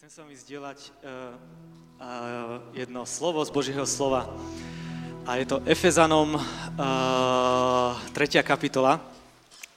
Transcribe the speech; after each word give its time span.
Chcem 0.00 0.16
s 0.16 0.20
vami 0.24 0.32
zdieľať 0.32 0.80
uh, 0.80 0.88
uh, 2.00 2.56
jedno 2.72 3.04
slovo 3.04 3.44
z 3.44 3.52
Božieho 3.52 3.84
slova. 3.84 4.32
A 5.28 5.36
je 5.36 5.44
to 5.44 5.60
Efezanom 5.68 6.40
uh, 6.40 8.00
3. 8.16 8.40
kapitola. 8.40 8.96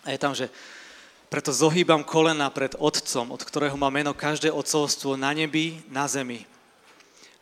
A 0.07 0.15
je 0.15 0.19
tam, 0.23 0.31
že 0.31 0.47
preto 1.27 1.51
zohýbam 1.51 2.07
kolena 2.07 2.47
pred 2.47 2.71
Otcom, 2.79 3.35
od 3.35 3.43
ktorého 3.43 3.75
má 3.75 3.91
meno 3.91 4.15
každé 4.15 4.47
otcovstvo 4.47 5.19
na 5.19 5.35
nebi, 5.35 5.83
na 5.91 6.07
zemi. 6.07 6.47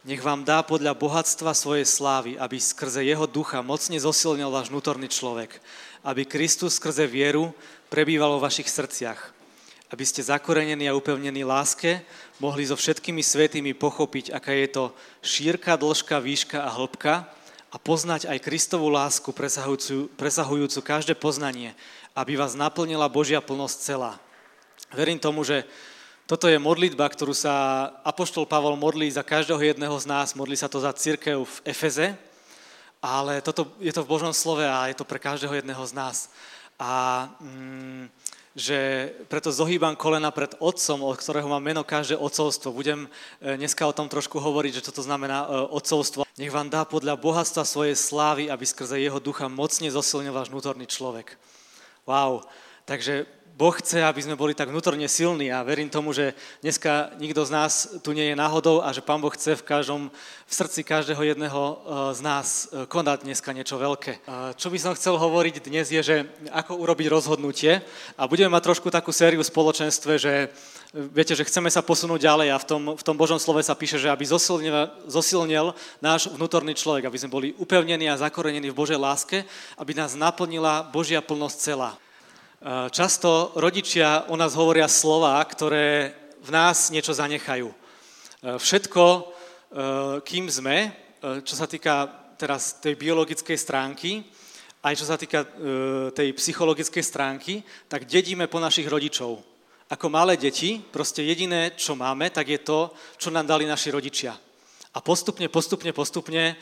Nech 0.01 0.25
vám 0.25 0.41
dá 0.41 0.65
podľa 0.65 0.97
bohatstva 0.97 1.53
svojej 1.53 1.85
slávy, 1.85 2.33
aby 2.41 2.57
skrze 2.57 3.05
jeho 3.05 3.29
ducha 3.29 3.61
mocne 3.61 4.01
zosilnil 4.01 4.49
váš 4.49 4.73
vnútorný 4.73 5.05
človek, 5.05 5.53
aby 6.01 6.25
Kristus 6.25 6.81
skrze 6.81 7.05
vieru 7.05 7.53
prebýval 7.93 8.41
vo 8.41 8.49
vašich 8.49 8.73
srdciach 8.73 9.40
aby 9.91 10.03
ste 10.07 10.23
zakorenení 10.23 10.87
a 10.87 10.95
upevnení 10.95 11.43
láske 11.43 11.99
mohli 12.39 12.63
so 12.63 12.79
všetkými 12.79 13.19
svetými 13.19 13.75
pochopiť, 13.75 14.31
aká 14.31 14.55
je 14.55 14.67
to 14.71 14.83
šírka, 15.19 15.75
dĺžka, 15.75 16.15
výška 16.23 16.63
a 16.63 16.71
hĺbka 16.71 17.27
a 17.71 17.75
poznať 17.75 18.31
aj 18.31 18.39
Kristovú 18.39 18.87
lásku 18.87 19.27
presahujúcu, 19.35 20.07
presahujúcu 20.15 20.79
každé 20.79 21.13
poznanie, 21.19 21.75
aby 22.15 22.39
vás 22.39 22.55
naplnila 22.55 23.11
Božia 23.11 23.43
plnosť 23.43 23.77
celá. 23.83 24.15
Verím 24.95 25.19
tomu, 25.19 25.43
že 25.43 25.67
toto 26.23 26.47
je 26.47 26.55
modlitba, 26.55 27.11
ktorú 27.11 27.35
sa 27.35 27.87
Apoštol 28.07 28.47
Pavol 28.47 28.79
modlí 28.79 29.11
za 29.11 29.23
každého 29.23 29.59
jedného 29.59 29.95
z 29.99 30.07
nás, 30.07 30.31
modlí 30.31 30.55
sa 30.55 30.71
to 30.71 30.79
za 30.79 30.95
církev 30.95 31.43
v 31.43 31.57
Efeze, 31.67 32.15
ale 33.03 33.43
toto 33.43 33.75
je 33.83 33.91
to 33.91 34.07
v 34.07 34.11
Božom 34.11 34.31
slove 34.31 34.63
a 34.63 34.87
je 34.87 34.95
to 34.95 35.03
pre 35.03 35.19
každého 35.19 35.59
jedného 35.59 35.83
z 35.83 35.91
nás. 35.91 36.31
A 36.79 37.27
mm, 37.43 38.07
že 38.51 39.11
preto 39.31 39.47
zohýbam 39.47 39.95
kolena 39.95 40.27
pred 40.27 40.59
otcom, 40.59 41.07
od 41.07 41.15
ktorého 41.15 41.47
mám 41.47 41.63
meno 41.63 41.87
každé 41.87 42.19
otcovstvo. 42.19 42.75
Budem 42.75 43.07
e, 43.39 43.55
dneska 43.55 43.87
o 43.87 43.95
tom 43.95 44.11
trošku 44.11 44.43
hovoriť, 44.43 44.71
že 44.79 44.85
čo 44.87 44.91
to 44.91 45.03
znamená 45.03 45.47
e, 45.47 45.71
otcovstvo. 45.71 46.27
Nech 46.35 46.51
vám 46.51 46.67
dá 46.67 46.83
podľa 46.83 47.15
bohatstva 47.15 47.63
svojej 47.63 47.95
slávy, 47.95 48.51
aby 48.51 48.65
skrze 48.67 48.99
jeho 48.99 49.23
ducha 49.23 49.47
mocne 49.47 49.87
zosilnil 49.87 50.35
váš 50.35 50.51
vnútorný 50.51 50.83
človek. 50.83 51.39
Wow. 52.03 52.43
Takže 52.83 53.23
Boh 53.57 53.75
chce, 53.77 53.99
aby 54.03 54.21
sme 54.23 54.39
boli 54.39 54.55
tak 54.55 54.71
vnútorne 54.71 55.05
silní 55.11 55.51
a 55.51 55.63
verím 55.63 55.91
tomu, 55.91 56.15
že 56.15 56.33
dneska 56.63 57.11
nikto 57.19 57.45
z 57.45 57.51
nás 57.51 57.71
tu 57.99 58.15
nie 58.15 58.31
je 58.31 58.35
náhodou 58.35 58.79
a 58.79 58.89
že 58.95 59.03
Pán 59.03 59.19
Boh 59.19 59.31
chce 59.31 59.59
v 59.59 59.67
každom, 59.67 60.01
v 60.47 60.53
srdci 60.53 60.83
každého 60.83 61.19
jedného 61.23 61.61
eh, 61.61 61.77
z 62.15 62.21
nás 62.23 62.47
eh, 62.71 62.87
konať 62.87 63.27
dneska 63.27 63.51
niečo 63.51 63.75
veľké. 63.75 64.23
Čo 64.55 64.67
by 64.71 64.77
som 64.79 64.95
chcel 64.95 65.19
hovoriť 65.19 65.63
dnes 65.67 65.91
je, 65.91 66.01
že 66.01 66.17
ako 66.51 66.79
urobiť 66.79 67.07
rozhodnutie 67.11 67.83
a 68.15 68.23
budeme 68.25 68.51
mať 68.55 68.71
trošku 68.71 68.87
takú 68.87 69.11
sériu 69.11 69.43
v 69.43 69.51
spoločenstve, 69.51 70.13
že 70.15 70.33
viete, 70.93 71.35
že 71.35 71.47
chceme 71.47 71.71
sa 71.71 71.79
posunúť 71.79 72.19
ďalej 72.23 72.47
a 72.51 72.57
v 72.59 72.65
tom, 72.67 72.81
v 72.99 73.03
tom 73.03 73.15
Božom 73.15 73.39
slove 73.39 73.63
sa 73.63 73.75
píše, 73.75 73.95
že 73.95 74.11
aby 74.11 74.27
zosilnil, 74.27 75.07
zosilnil 75.07 75.71
náš 76.03 76.27
vnútorný 76.27 76.75
človek, 76.75 77.07
aby 77.07 77.17
sme 77.19 77.31
boli 77.31 77.47
upevnení 77.55 78.11
a 78.11 78.19
zakorenení 78.19 78.71
v 78.71 78.79
Božej 78.79 78.99
láske, 78.99 79.43
aby 79.79 79.95
nás 79.95 80.19
naplnila 80.19 80.83
Božia 80.91 81.23
plnosť 81.23 81.57
celá. 81.59 81.91
Často 82.69 83.57
rodičia 83.57 84.29
o 84.29 84.37
nás 84.37 84.53
hovoria 84.53 84.85
slova, 84.85 85.41
ktoré 85.41 86.13
v 86.45 86.49
nás 86.53 86.93
niečo 86.93 87.09
zanechajú. 87.09 87.73
Eh, 87.73 88.57
všetko, 88.61 89.05
eh, 89.17 89.25
kým 90.21 90.45
sme, 90.45 90.93
čo 91.21 91.53
sa 91.57 91.65
týka 91.65 92.05
teraz 92.37 92.77
tej 92.77 92.97
biologickej 92.97 93.57
stránky, 93.57 94.25
aj 94.81 94.93
čo 94.97 95.05
sa 95.05 95.13
týka 95.13 95.45
tej 96.17 96.33
psychologickej 96.33 97.05
stránky, 97.05 97.61
tak 97.85 98.09
dedíme 98.09 98.49
po 98.49 98.57
našich 98.57 98.89
rodičov. 98.89 99.37
Ako 99.93 100.09
malé 100.09 100.33
deti, 100.33 100.81
proste 100.81 101.21
jediné, 101.21 101.77
čo 101.77 101.93
máme, 101.93 102.33
tak 102.33 102.49
je 102.49 102.57
to, 102.65 102.89
čo 103.21 103.29
nám 103.29 103.45
dali 103.45 103.69
naši 103.69 103.93
rodičia. 103.93 104.33
A 104.91 104.99
postupne, 104.99 105.47
postupne, 105.47 105.95
postupne 105.95 106.43
e, 106.51 106.55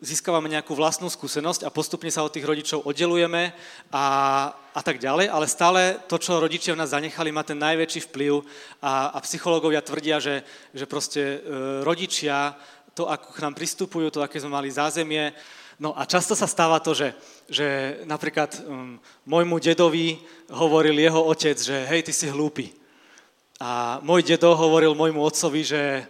získavame 0.00 0.48
nejakú 0.48 0.72
vlastnú 0.72 1.04
skúsenosť 1.12 1.68
a 1.68 1.74
postupne 1.74 2.08
sa 2.08 2.24
od 2.24 2.32
tých 2.32 2.48
rodičov 2.48 2.80
oddelujeme 2.80 3.52
a, 3.92 4.04
a 4.72 4.80
tak 4.80 4.96
ďalej, 4.96 5.28
ale 5.28 5.44
stále 5.44 6.00
to, 6.08 6.16
čo 6.16 6.40
rodičia 6.40 6.72
v 6.72 6.80
nás 6.80 6.96
zanechali, 6.96 7.28
má 7.28 7.44
ten 7.44 7.60
najväčší 7.60 8.08
vplyv 8.08 8.40
a, 8.80 9.12
a 9.12 9.18
psychológovia 9.20 9.84
tvrdia, 9.84 10.16
že, 10.16 10.48
že 10.72 10.88
proste 10.88 11.20
e, 11.20 11.38
rodičia, 11.84 12.56
to, 12.96 13.04
ako 13.04 13.36
k 13.36 13.42
nám 13.44 13.52
pristupujú, 13.52 14.08
to, 14.16 14.24
aké 14.24 14.40
sme 14.40 14.56
mali 14.56 14.72
zázemie, 14.72 15.36
No 15.78 15.94
a 15.94 16.02
často 16.10 16.34
sa 16.34 16.50
stáva 16.50 16.82
to, 16.82 16.90
že, 16.90 17.14
že 17.46 18.02
napríklad 18.02 18.50
um, 18.66 18.98
môjmu 19.22 19.62
dedovi 19.62 20.18
hovoril 20.50 20.98
jeho 20.98 21.22
otec, 21.22 21.54
že 21.54 21.86
hej, 21.86 22.02
ty 22.02 22.10
si 22.10 22.26
hlúpy. 22.26 22.74
A 23.62 24.02
môj 24.02 24.26
dedo 24.26 24.58
hovoril 24.58 24.98
môjmu 24.98 25.22
otcovi, 25.22 25.62
že 25.62 26.02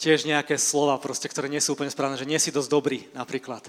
tiež 0.00 0.24
nejaké 0.24 0.56
slova, 0.56 0.96
proste, 0.96 1.28
ktoré 1.28 1.52
nie 1.52 1.60
sú 1.60 1.76
úplne 1.76 1.92
správne, 1.92 2.16
že 2.16 2.24
nie 2.24 2.40
si 2.40 2.48
dosť 2.48 2.72
dobrý 2.72 3.04
napríklad. 3.12 3.68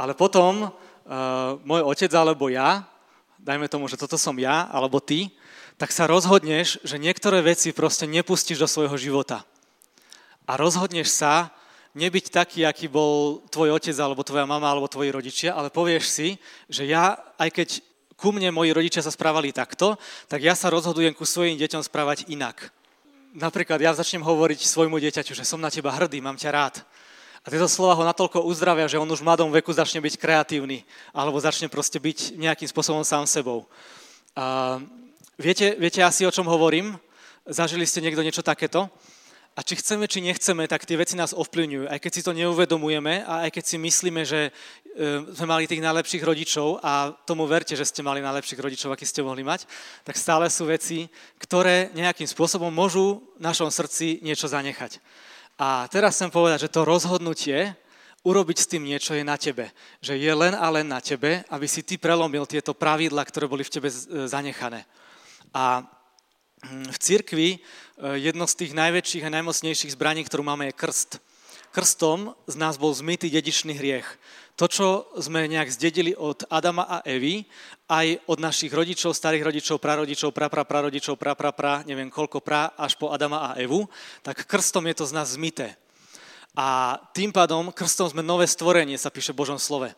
Ale 0.00 0.16
potom 0.16 0.72
uh, 0.72 1.60
môj 1.68 1.84
otec 1.84 2.08
alebo 2.16 2.48
ja, 2.48 2.88
dajme 3.36 3.68
tomu, 3.68 3.84
že 3.84 4.00
toto 4.00 4.16
som 4.16 4.32
ja 4.40 4.72
alebo 4.72 4.96
ty, 5.04 5.28
tak 5.76 5.92
sa 5.92 6.08
rozhodneš, 6.08 6.80
že 6.80 6.96
niektoré 6.96 7.44
veci 7.44 7.76
proste 7.76 8.08
nepustíš 8.08 8.60
do 8.60 8.68
svojho 8.68 8.96
života. 8.96 9.44
A 10.48 10.56
rozhodneš 10.56 11.12
sa 11.12 11.52
nebyť 11.92 12.32
taký, 12.32 12.64
aký 12.64 12.88
bol 12.88 13.44
tvoj 13.52 13.76
otec 13.76 13.96
alebo 14.00 14.24
tvoja 14.24 14.48
mama 14.48 14.72
alebo 14.72 14.88
tvoji 14.88 15.12
rodičia, 15.12 15.52
ale 15.52 15.68
povieš 15.68 16.04
si, 16.08 16.28
že 16.72 16.88
ja, 16.88 17.20
aj 17.36 17.50
keď 17.52 17.68
ku 18.16 18.32
mne 18.32 18.52
moji 18.52 18.72
rodičia 18.72 19.04
sa 19.04 19.12
správali 19.12 19.52
takto, 19.52 19.96
tak 20.28 20.44
ja 20.44 20.52
sa 20.52 20.68
rozhodujem 20.68 21.16
ku 21.16 21.24
svojim 21.24 21.56
deťom 21.56 21.84
správať 21.84 22.28
inak 22.28 22.72
napríklad 23.34 23.78
ja 23.80 23.94
začnem 23.94 24.22
hovoriť 24.22 24.66
svojmu 24.66 24.98
dieťaťu, 24.98 25.34
že 25.34 25.46
som 25.46 25.62
na 25.62 25.70
teba 25.70 25.94
hrdý, 25.94 26.18
mám 26.18 26.38
ťa 26.38 26.50
rád. 26.50 26.74
A 27.40 27.48
tieto 27.48 27.64
slova 27.70 27.96
ho 27.96 28.04
natoľko 28.04 28.44
uzdravia, 28.44 28.84
že 28.90 29.00
on 29.00 29.08
už 29.08 29.24
v 29.24 29.28
mladom 29.32 29.48
veku 29.48 29.72
začne 29.72 30.04
byť 30.04 30.20
kreatívny, 30.20 30.84
alebo 31.16 31.40
začne 31.40 31.72
proste 31.72 31.96
byť 31.96 32.36
nejakým 32.36 32.68
spôsobom 32.68 33.00
sám 33.00 33.24
sebou. 33.24 33.64
A 34.36 34.76
viete, 35.40 35.72
viete 35.80 36.04
asi, 36.04 36.28
o 36.28 36.34
čom 36.34 36.44
hovorím? 36.44 37.00
Zažili 37.48 37.88
ste 37.88 38.04
niekto 38.04 38.20
niečo 38.20 38.44
takéto? 38.44 38.92
A 39.58 39.66
či 39.66 39.74
chceme, 39.76 40.06
či 40.06 40.22
nechceme, 40.22 40.70
tak 40.70 40.86
tie 40.86 40.94
veci 40.94 41.18
nás 41.18 41.34
ovplyvňujú. 41.34 41.90
Aj 41.90 41.98
keď 41.98 42.12
si 42.14 42.22
to 42.22 42.32
neuvedomujeme 42.32 43.26
a 43.26 43.44
aj 43.44 43.50
keď 43.50 43.64
si 43.66 43.76
myslíme, 43.82 44.22
že 44.22 44.48
e, 44.48 44.50
sme 45.34 45.46
mali 45.50 45.66
tých 45.66 45.82
najlepších 45.82 46.22
rodičov 46.22 46.78
a 46.78 47.10
tomu 47.26 47.50
verte, 47.50 47.74
že 47.74 47.82
ste 47.82 48.06
mali 48.06 48.22
najlepších 48.22 48.62
rodičov, 48.62 48.94
aký 48.94 49.02
ste 49.02 49.26
mohli 49.26 49.42
mať, 49.42 49.66
tak 50.06 50.14
stále 50.14 50.46
sú 50.46 50.70
veci, 50.70 51.10
ktoré 51.42 51.90
nejakým 51.98 52.30
spôsobom 52.30 52.70
môžu 52.70 53.26
v 53.36 53.42
našom 53.42 53.68
srdci 53.74 54.22
niečo 54.22 54.46
zanechať. 54.46 55.02
A 55.58 55.90
teraz 55.90 56.16
chcem 56.16 56.30
povedať, 56.30 56.70
že 56.70 56.72
to 56.72 56.86
rozhodnutie 56.86 57.74
urobiť 58.22 58.56
s 58.56 58.70
tým 58.70 58.86
niečo 58.86 59.18
je 59.18 59.24
na 59.26 59.36
tebe. 59.36 59.72
Že 60.00 60.14
je 60.20 60.32
len 60.32 60.54
a 60.56 60.66
len 60.70 60.86
na 60.88 61.02
tebe, 61.02 61.44
aby 61.50 61.66
si 61.66 61.82
ty 61.82 61.98
prelomil 61.98 62.46
tieto 62.46 62.72
pravidla, 62.72 63.26
ktoré 63.26 63.50
boli 63.50 63.66
v 63.66 63.72
tebe 63.76 63.88
zanechané. 64.28 64.86
A 65.52 65.84
v 66.68 66.98
cirkvi 66.98 67.60
Eh, 68.00 68.16
jedno 68.16 68.48
z 68.48 68.64
tých 68.64 68.72
najväčších 68.72 69.28
a 69.28 69.34
najmocnejších 69.36 69.92
zbraní, 69.92 70.24
ktorú 70.24 70.40
máme, 70.40 70.72
je 70.72 70.78
krst. 70.80 71.20
Krstom 71.68 72.32
z 72.48 72.56
nás 72.56 72.80
bol 72.80 72.96
zmytý 72.96 73.28
dedičný 73.28 73.76
hriech. 73.76 74.08
To, 74.56 74.64
čo 74.64 75.04
sme 75.20 75.44
nejak 75.44 75.68
zdedili 75.68 76.16
od 76.16 76.48
Adama 76.48 76.88
a 76.88 77.04
Evy, 77.04 77.44
aj 77.92 78.24
od 78.24 78.40
našich 78.40 78.72
rodičov, 78.72 79.12
starých 79.12 79.44
rodičov, 79.44 79.84
prarodičov, 79.84 80.32
prapra, 80.32 80.64
prarodičov, 80.64 81.20
prapra, 81.20 81.52
pra, 81.52 81.84
neviem 81.84 82.08
koľko 82.08 82.40
pra, 82.40 82.72
až 82.72 82.96
po 82.96 83.12
Adama 83.12 83.52
a 83.52 83.60
Evu, 83.60 83.84
tak 84.24 84.48
krstom 84.48 84.88
je 84.88 84.96
to 84.96 85.04
z 85.04 85.12
nás 85.12 85.36
zmité. 85.36 85.76
A 86.56 86.96
tým 87.12 87.36
pádom 87.36 87.68
krstom 87.68 88.16
sme 88.16 88.24
nové 88.24 88.48
stvorenie, 88.48 88.96
sa 88.96 89.12
píše 89.12 89.36
v 89.36 89.44
Božom 89.44 89.60
slove. 89.60 89.92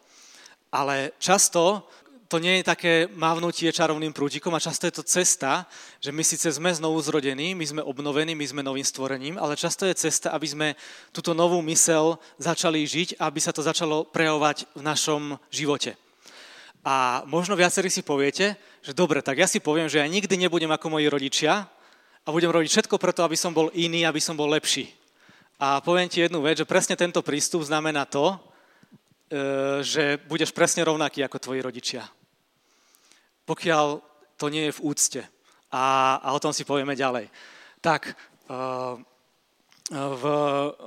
Ale 0.75 1.15
často 1.23 1.87
to 2.33 2.41
nie 2.41 2.65
je 2.65 2.65
také 2.65 2.93
mávnutie 3.13 3.69
čarovným 3.69 4.17
prútikom 4.17 4.57
a 4.57 4.65
často 4.65 4.89
je 4.89 4.97
to 4.97 5.05
cesta, 5.05 5.69
že 6.01 6.17
my 6.17 6.25
síce 6.25 6.49
sme 6.49 6.73
znovu 6.73 6.97
zrodení, 7.05 7.53
my 7.53 7.61
sme 7.61 7.83
obnovení, 7.85 8.33
my 8.33 8.47
sme 8.49 8.65
novým 8.65 8.89
stvorením, 8.89 9.37
ale 9.37 9.53
často 9.53 9.85
je 9.85 9.93
cesta, 9.93 10.33
aby 10.33 10.49
sme 10.49 10.69
túto 11.13 11.37
novú 11.37 11.61
mysel 11.69 12.17
začali 12.41 12.89
žiť, 12.89 13.21
aby 13.21 13.37
sa 13.37 13.53
to 13.53 13.61
začalo 13.61 14.09
prejavovať 14.09 14.65
v 14.73 14.81
našom 14.81 15.37
živote. 15.53 16.01
A 16.89 17.21
možno 17.29 17.53
viacerí 17.53 17.93
si 17.93 18.01
poviete, 18.01 18.57
že 18.81 18.97
dobre, 18.97 19.21
tak 19.21 19.37
ja 19.37 19.45
si 19.45 19.61
poviem, 19.61 19.93
že 19.93 20.01
ja 20.01 20.09
nikdy 20.09 20.33
nebudem 20.41 20.73
ako 20.73 20.89
moji 20.89 21.13
rodičia 21.13 21.69
a 22.25 22.29
budem 22.33 22.49
robiť 22.49 22.73
všetko 22.73 22.97
preto, 22.97 23.29
aby 23.29 23.37
som 23.37 23.53
bol 23.53 23.69
iný, 23.77 24.09
aby 24.09 24.25
som 24.25 24.41
bol 24.41 24.49
lepší. 24.49 24.89
A 25.61 25.85
poviem 25.85 26.09
ti 26.09 26.25
jednu 26.25 26.41
vec, 26.41 26.57
že 26.57 26.65
presne 26.65 26.97
tento 26.97 27.21
prístup 27.21 27.61
znamená 27.61 28.09
to, 28.09 28.33
e, 28.33 28.37
že 29.85 30.17
budeš 30.33 30.57
presne 30.57 30.81
rovnaký 30.81 31.21
ako 31.29 31.37
tvoji 31.37 31.61
rodičia 31.61 32.09
pokiaľ 33.45 34.01
to 34.37 34.47
nie 34.49 34.69
je 34.71 34.77
v 34.77 34.85
úcte. 34.85 35.23
A, 35.73 36.19
a 36.21 36.29
o 36.35 36.43
tom 36.43 36.53
si 36.53 36.67
povieme 36.69 36.99
ďalej. 36.99 37.33
Tak, 37.81 38.13
uh, 38.51 39.01
v, 39.93 40.25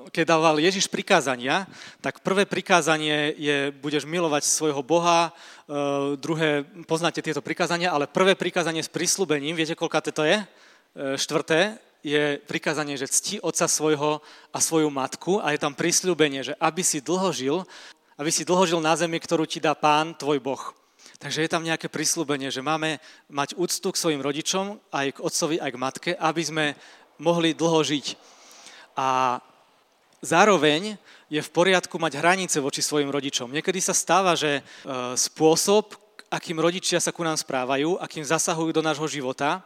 keď 0.09 0.23
dával 0.25 0.57
Ježiš 0.57 0.89
prikázania, 0.89 1.67
tak 2.01 2.23
prvé 2.25 2.45
prikázanie 2.45 3.35
je, 3.37 3.57
budeš 3.69 4.07
milovať 4.07 4.45
svojho 4.45 4.81
Boha, 4.81 5.29
uh, 5.31 6.15
druhé, 6.17 6.63
poznáte 6.85 7.21
tieto 7.21 7.41
prikázania, 7.41 7.91
ale 7.91 8.09
prvé 8.09 8.37
prikázanie 8.37 8.81
s 8.81 8.91
prislúbením, 8.91 9.57
viete, 9.57 9.77
koľka 9.77 10.01
to 10.05 10.23
je? 10.23 10.37
Uh, 10.37 11.19
štvrté, 11.19 11.81
je 12.05 12.37
prikázanie, 12.45 12.93
že 13.01 13.09
cti 13.09 13.41
otca 13.41 13.65
svojho 13.65 14.21
a 14.53 14.61
svoju 14.61 14.93
matku 14.93 15.41
a 15.41 15.57
je 15.57 15.59
tam 15.65 15.73
prisľúbenie, 15.73 16.45
že 16.45 16.53
aby 16.61 16.85
si 16.85 17.01
dlho 17.01 17.33
žil, 17.33 17.57
aby 18.13 18.29
si 18.29 18.45
dlho 18.45 18.61
žil 18.69 18.77
na 18.77 18.93
zemi, 18.93 19.17
ktorú 19.17 19.49
ti 19.49 19.57
dá 19.57 19.73
pán, 19.73 20.13
tvoj 20.13 20.37
Boh. 20.37 20.61
Takže 21.15 21.47
je 21.47 21.49
tam 21.49 21.63
nejaké 21.63 21.87
prislúbenie, 21.87 22.51
že 22.51 22.59
máme 22.59 22.99
mať 23.31 23.55
úctu 23.55 23.87
k 23.91 24.01
svojim 24.01 24.21
rodičom, 24.21 24.79
aj 24.91 25.15
k 25.15 25.23
otcovi, 25.23 25.55
aj 25.63 25.71
k 25.71 25.81
matke, 25.81 26.11
aby 26.19 26.41
sme 26.43 26.65
mohli 27.19 27.55
dlho 27.55 27.79
žiť. 27.79 28.19
A 28.99 29.39
zároveň 30.19 30.99
je 31.31 31.41
v 31.41 31.53
poriadku 31.55 31.95
mať 31.95 32.19
hranice 32.19 32.57
voči 32.59 32.83
svojim 32.83 33.07
rodičom. 33.07 33.51
Niekedy 33.51 33.79
sa 33.79 33.95
stáva, 33.95 34.35
že 34.35 34.59
e, 34.59 34.61
spôsob, 35.15 35.95
akým 36.27 36.59
rodičia 36.59 36.99
sa 36.99 37.15
ku 37.15 37.23
nám 37.23 37.39
správajú, 37.39 37.95
akým 37.97 38.23
zasahujú 38.27 38.75
do 38.75 38.83
nášho 38.83 39.07
života, 39.07 39.63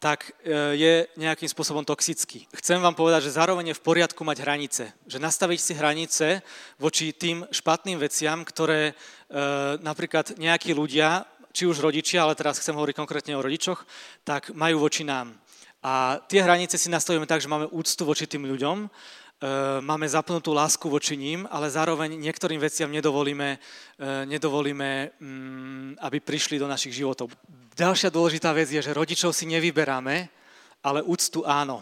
tak 0.00 0.32
e, 0.40 0.56
je 0.80 0.94
nejakým 1.20 1.44
spôsobom 1.44 1.84
toxický. 1.84 2.48
Chcem 2.56 2.80
vám 2.80 2.96
povedať, 2.96 3.28
že 3.28 3.36
zároveň 3.36 3.70
je 3.70 3.78
v 3.78 3.84
poriadku 3.84 4.24
mať 4.24 4.40
hranice. 4.40 4.84
Že 5.04 5.20
nastaviť 5.20 5.60
si 5.60 5.72
hranice 5.76 6.26
voči 6.80 7.12
tým 7.12 7.44
špatným 7.52 8.00
veciam, 8.00 8.40
ktoré 8.40 8.90
e, 8.90 8.92
napríklad 9.84 10.40
nejakí 10.40 10.72
ľudia, 10.72 11.28
či 11.52 11.68
už 11.68 11.84
rodičia, 11.84 12.24
ale 12.24 12.32
teraz 12.32 12.56
chcem 12.56 12.72
hovoriť 12.72 12.96
konkrétne 12.96 13.36
o 13.36 13.44
rodičoch, 13.44 13.84
tak 14.24 14.56
majú 14.56 14.88
voči 14.88 15.04
nám. 15.04 15.36
A 15.84 16.16
tie 16.24 16.40
hranice 16.40 16.80
si 16.80 16.88
nastavíme 16.88 17.28
tak, 17.28 17.44
že 17.44 17.52
máme 17.52 17.68
úctu 17.68 18.00
voči 18.08 18.24
tým 18.24 18.48
ľuďom, 18.48 18.76
e, 18.80 18.88
máme 19.84 20.08
zapnutú 20.08 20.56
lásku 20.56 20.88
voči 20.88 21.12
ním, 21.12 21.44
ale 21.52 21.68
zároveň 21.68 22.16
niektorým 22.16 22.56
veciam 22.56 22.88
nedovolíme, 22.88 23.60
nedovolíme 24.24 25.12
mm, 25.20 26.00
aby 26.00 26.24
prišli 26.24 26.56
do 26.56 26.64
našich 26.64 26.96
životov. 26.96 27.36
Ďalšia 27.80 28.12
dôležitá 28.12 28.52
vec 28.52 28.68
je, 28.68 28.84
že 28.84 28.92
rodičov 28.92 29.32
si 29.32 29.48
nevyberáme, 29.48 30.28
ale 30.84 31.00
úctu 31.00 31.48
áno. 31.48 31.80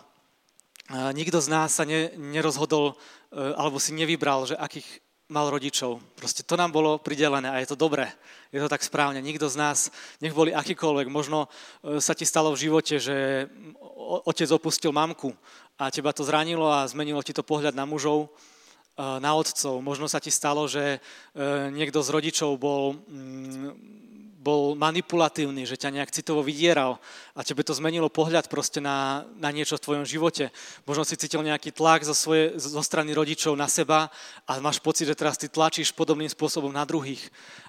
Nikto 0.86 1.42
z 1.42 1.50
nás 1.50 1.74
sa 1.74 1.82
ne, 1.82 2.14
nerozhodol 2.14 2.94
e, 2.94 3.54
alebo 3.58 3.82
si 3.82 3.90
nevybral, 3.90 4.46
že 4.46 4.54
akých 4.54 4.86
mal 5.26 5.50
rodičov. 5.50 5.98
Proste 6.14 6.46
to 6.46 6.54
nám 6.54 6.70
bolo 6.70 7.02
pridelené 7.02 7.50
a 7.50 7.58
je 7.58 7.74
to 7.74 7.82
dobré. 7.82 8.14
Je 8.54 8.62
to 8.62 8.70
tak 8.70 8.86
správne. 8.86 9.18
Nikto 9.18 9.50
z 9.50 9.58
nás, 9.58 9.90
nech 10.22 10.30
boli 10.30 10.54
akýkoľvek, 10.54 11.10
možno 11.10 11.50
e, 11.82 11.98
sa 11.98 12.14
ti 12.14 12.22
stalo 12.22 12.54
v 12.54 12.62
živote, 12.70 13.02
že 13.02 13.50
otec 14.22 14.54
opustil 14.54 14.94
mamku 14.94 15.34
a 15.82 15.90
teba 15.90 16.14
to 16.14 16.22
zranilo 16.22 16.70
a 16.70 16.86
zmenilo 16.86 17.26
ti 17.26 17.34
to 17.34 17.42
pohľad 17.42 17.74
na 17.74 17.82
mužov, 17.90 18.30
e, 18.94 19.18
na 19.18 19.34
otcov. 19.34 19.82
Možno 19.82 20.06
sa 20.06 20.22
ti 20.22 20.30
stalo, 20.30 20.70
že 20.70 21.02
niekto 21.74 22.06
z 22.06 22.08
rodičov 22.14 22.54
bol 22.54 22.94
mm, 23.02 24.07
bol 24.38 24.78
manipulatívny, 24.78 25.66
že 25.66 25.74
ťa 25.74 25.98
nejak 25.98 26.14
citovo 26.14 26.46
vydieral 26.46 27.02
a 27.34 27.42
tebe 27.42 27.66
to 27.66 27.74
zmenilo 27.74 28.06
pohľad 28.06 28.46
proste 28.46 28.78
na, 28.78 29.26
na 29.34 29.50
niečo 29.50 29.74
v 29.74 29.82
tvojom 29.82 30.06
živote. 30.06 30.54
Možno 30.86 31.02
si 31.02 31.18
cítil 31.18 31.42
nejaký 31.42 31.74
tlak 31.74 32.06
zo, 32.06 32.14
svoje, 32.14 32.54
zo 32.54 32.78
strany 32.78 33.10
rodičov 33.18 33.58
na 33.58 33.66
seba 33.66 34.06
a 34.46 34.62
máš 34.62 34.78
pocit, 34.78 35.10
že 35.10 35.18
teraz 35.18 35.34
ty 35.34 35.50
tlačíš 35.50 35.90
podobným 35.90 36.30
spôsobom 36.30 36.70
na 36.70 36.86
druhých 36.86 37.18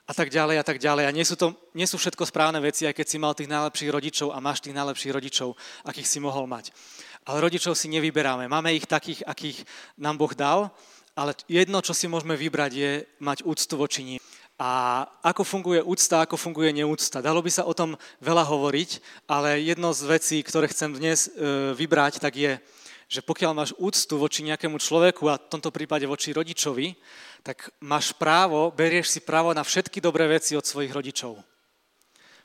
a 0.06 0.14
tak 0.14 0.30
ďalej 0.30 0.62
a 0.62 0.64
tak 0.64 0.78
ďalej. 0.78 1.10
A 1.10 1.16
nie 1.16 1.26
sú 1.26 1.34
to 1.34 1.58
nie 1.74 1.90
sú 1.90 1.98
všetko 1.98 2.30
správne 2.30 2.62
veci, 2.62 2.86
aj 2.86 2.94
keď 2.94 3.08
si 3.10 3.18
mal 3.18 3.34
tých 3.34 3.50
najlepších 3.50 3.90
rodičov 3.90 4.30
a 4.30 4.38
máš 4.38 4.62
tých 4.62 4.78
najlepších 4.78 5.14
rodičov, 5.14 5.58
akých 5.90 6.06
si 6.06 6.22
mohol 6.22 6.46
mať. 6.46 6.70
Ale 7.26 7.42
rodičov 7.42 7.74
si 7.74 7.90
nevyberáme. 7.90 8.46
Máme 8.46 8.78
ich 8.78 8.86
takých, 8.86 9.26
akých 9.26 9.66
nám 9.98 10.22
Boh 10.22 10.34
dal, 10.38 10.70
ale 11.18 11.34
jedno, 11.50 11.82
čo 11.82 11.98
si 11.98 12.06
môžeme 12.06 12.38
vybrať, 12.38 12.72
je 12.78 12.92
mať 13.20 13.42
úctu 13.42 13.74
voči 13.74 14.02
ním 14.06 14.22
a 14.60 15.08
ako 15.24 15.48
funguje 15.48 15.80
úcta, 15.80 16.28
ako 16.28 16.36
funguje 16.36 16.76
neúcta. 16.76 17.24
Dalo 17.24 17.40
by 17.40 17.48
sa 17.48 17.64
o 17.64 17.72
tom 17.72 17.96
veľa 18.20 18.44
hovoriť, 18.44 19.00
ale 19.32 19.64
jedno 19.64 19.96
z 19.96 20.04
vecí, 20.04 20.38
ktoré 20.44 20.68
chcem 20.68 20.92
dnes 20.92 21.32
e, 21.32 21.72
vybrať, 21.72 22.20
tak 22.20 22.36
je, 22.36 22.60
že 23.08 23.24
pokiaľ 23.24 23.52
máš 23.56 23.72
úctu 23.80 24.20
voči 24.20 24.44
nejakému 24.44 24.76
človeku, 24.76 25.32
a 25.32 25.40
v 25.40 25.48
tomto 25.48 25.72
prípade 25.72 26.04
voči 26.04 26.36
rodičovi, 26.36 26.92
tak 27.40 27.72
máš 27.80 28.12
právo, 28.12 28.68
berieš 28.76 29.16
si 29.16 29.20
právo 29.24 29.56
na 29.56 29.64
všetky 29.64 30.04
dobré 30.04 30.28
veci 30.28 30.60
od 30.60 30.68
svojich 30.68 30.92
rodičov. 30.92 31.40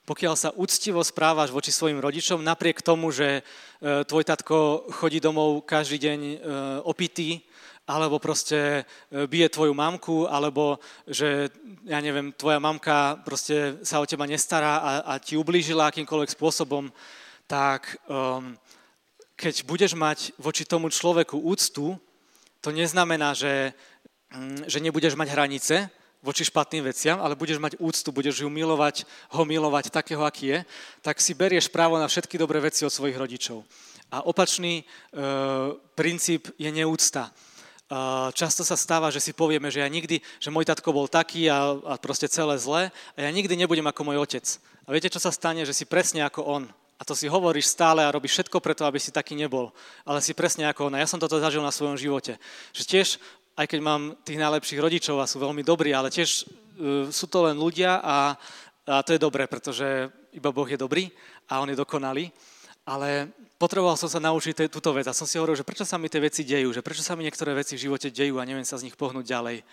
Pokiaľ 0.06 0.34
sa 0.38 0.54
úctivo 0.54 1.02
správaš 1.02 1.50
voči 1.50 1.74
svojim 1.74 1.98
rodičom, 1.98 2.46
napriek 2.46 2.78
tomu, 2.78 3.10
že 3.10 3.40
e, 3.40 4.06
tvoj 4.06 4.22
tatko 4.22 4.86
chodí 4.94 5.18
domov 5.18 5.66
každý 5.66 5.98
deň 5.98 6.18
e, 6.22 6.36
opitý, 6.86 7.42
alebo 7.84 8.16
proste 8.16 8.82
e, 9.12 9.26
bije 9.28 9.48
tvoju 9.52 9.76
mamku, 9.76 10.24
alebo 10.24 10.80
že, 11.04 11.52
ja 11.84 12.00
neviem, 12.00 12.32
tvoja 12.32 12.56
mamka 12.56 13.20
proste 13.20 13.76
sa 13.84 14.00
o 14.00 14.08
teba 14.08 14.24
nestará 14.24 14.80
a, 14.80 14.90
a 15.04 15.12
ti 15.20 15.36
ublížila 15.36 15.92
akýmkoľvek 15.92 16.32
spôsobom, 16.32 16.88
tak 17.44 18.00
um, 18.08 18.56
keď 19.36 19.68
budeš 19.68 19.92
mať 19.92 20.32
voči 20.40 20.64
tomu 20.64 20.88
človeku 20.88 21.36
úctu, 21.36 22.00
to 22.64 22.72
neznamená, 22.72 23.36
že, 23.36 23.76
um, 24.32 24.64
že 24.64 24.80
nebudeš 24.80 25.12
mať 25.12 25.28
hranice 25.28 25.76
voči 26.24 26.48
špatným 26.48 26.88
veciam, 26.88 27.20
ale 27.20 27.36
budeš 27.36 27.60
mať 27.60 27.76
úctu, 27.76 28.08
budeš 28.08 28.40
ju 28.40 28.48
milovať, 28.48 29.04
ho 29.36 29.44
milovať 29.44 29.92
takého, 29.92 30.24
aký 30.24 30.56
je, 30.56 30.58
tak 31.04 31.20
si 31.20 31.36
berieš 31.36 31.68
právo 31.68 32.00
na 32.00 32.08
všetky 32.08 32.40
dobré 32.40 32.64
veci 32.64 32.88
od 32.88 32.88
svojich 32.88 33.20
rodičov. 33.20 33.60
A 34.08 34.24
opačný 34.24 34.80
e, 34.80 34.84
princíp 35.92 36.48
je 36.56 36.72
neúcta 36.72 37.28
často 38.32 38.64
sa 38.64 38.74
stáva, 38.78 39.12
že 39.12 39.20
si 39.20 39.36
povieme, 39.36 39.68
že 39.68 39.84
ja 39.84 39.88
nikdy, 39.88 40.20
že 40.40 40.52
môj 40.52 40.64
tatko 40.64 40.90
bol 40.94 41.06
taký 41.10 41.50
a, 41.52 41.76
a 41.76 41.94
proste 42.00 42.30
celé 42.30 42.56
zlé 42.56 42.82
a 43.14 43.18
ja 43.24 43.30
nikdy 43.30 43.54
nebudem 43.54 43.84
ako 43.84 44.02
môj 44.08 44.18
otec. 44.24 44.46
A 44.84 44.92
viete, 44.92 45.12
čo 45.12 45.20
sa 45.20 45.32
stane? 45.32 45.64
Že 45.64 45.72
si 45.72 45.84
presne 45.84 46.24
ako 46.24 46.44
on. 46.44 46.64
A 46.94 47.02
to 47.02 47.16
si 47.16 47.26
hovoríš 47.26 47.74
stále 47.74 48.04
a 48.06 48.14
robíš 48.14 48.38
všetko 48.38 48.62
preto, 48.62 48.86
aby 48.86 49.02
si 49.02 49.10
taký 49.10 49.34
nebol. 49.34 49.74
Ale 50.06 50.22
si 50.22 50.36
presne 50.36 50.68
ako 50.68 50.88
on. 50.88 50.94
A 50.94 51.02
ja 51.02 51.08
som 51.08 51.18
toto 51.18 51.40
zažil 51.40 51.64
na 51.64 51.74
svojom 51.74 51.98
živote. 51.98 52.38
Že 52.70 52.82
tiež, 52.86 53.08
aj 53.58 53.66
keď 53.66 53.80
mám 53.82 54.02
tých 54.22 54.38
najlepších 54.38 54.80
rodičov 54.80 55.18
a 55.18 55.28
sú 55.28 55.42
veľmi 55.42 55.64
dobrí, 55.66 55.90
ale 55.90 56.12
tiež 56.12 56.46
uh, 56.46 57.08
sú 57.10 57.26
to 57.26 57.48
len 57.50 57.58
ľudia 57.58 57.98
a, 57.98 58.38
a 58.86 59.02
to 59.02 59.16
je 59.16 59.20
dobré, 59.20 59.48
pretože 59.50 60.08
iba 60.34 60.54
Boh 60.54 60.68
je 60.68 60.78
dobrý 60.78 61.10
a 61.50 61.62
on 61.62 61.70
je 61.70 61.78
dokonalý. 61.78 62.30
Ale 62.84 63.32
potreboval 63.56 63.96
som 63.96 64.12
sa 64.12 64.20
naučiť 64.20 64.68
túto 64.68 64.92
vec 64.92 65.08
a 65.08 65.16
som 65.16 65.24
si 65.24 65.40
hovoril, 65.40 65.56
že 65.56 65.64
prečo 65.64 65.88
sa 65.88 65.96
mi 65.96 66.12
tie 66.12 66.20
veci 66.20 66.44
dejú, 66.44 66.68
že 66.68 66.84
prečo 66.84 67.00
sa 67.00 67.16
mi 67.16 67.24
niektoré 67.24 67.56
veci 67.56 67.80
v 67.80 67.88
živote 67.88 68.12
dejú 68.12 68.36
a 68.36 68.44
neviem 68.44 68.64
sa 68.64 68.76
z 68.76 68.92
nich 68.92 68.96
pohnúť 68.96 69.24
ďalej. 69.24 69.64